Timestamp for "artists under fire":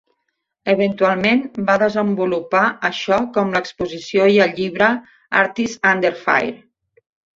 5.43-6.57